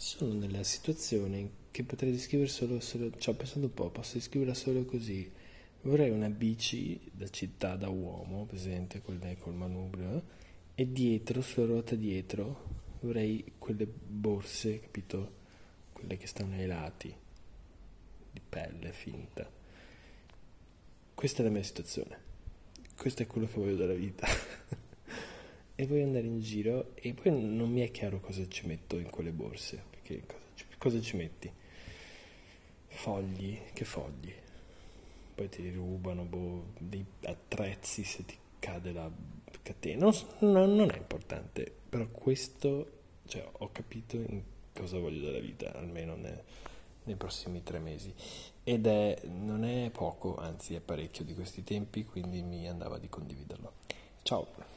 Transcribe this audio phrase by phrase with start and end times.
[0.00, 4.54] sono nella situazione che potrei descrivere solo, solo ci ho pensato un po', posso descriverla
[4.54, 5.28] solo così.
[5.82, 10.22] Vorrei una bici da città da uomo, presente quelle col manubrio,
[10.76, 12.66] e dietro, sulla ruota dietro,
[13.00, 15.32] vorrei quelle borse, capito?
[15.92, 17.12] Quelle che stanno ai lati,
[18.30, 19.50] di pelle finta.
[21.12, 22.26] Questa è la mia situazione.
[22.96, 24.28] Questo è quello che voglio dalla vita.
[25.80, 29.10] e voglio andare in giro e poi non mi è chiaro cosa ci metto in
[29.10, 31.52] quelle borse, perché cosa ci, cosa ci metti?
[32.88, 33.56] Fogli?
[33.72, 34.34] Che fogli?
[35.36, 39.08] Poi ti rubano boh, dei attrezzi se ti cade la
[39.62, 40.10] catena.
[40.40, 42.90] Non, non, è importante, però questo,
[43.28, 44.42] cioè, ho capito in
[44.74, 46.42] cosa voglio dalla vita, almeno ne,
[47.04, 48.12] nei prossimi tre mesi.
[48.64, 53.08] Ed è, non è poco, anzi è parecchio di questi tempi, quindi mi andava di
[53.08, 53.74] condividerlo.
[54.24, 54.67] Ciao!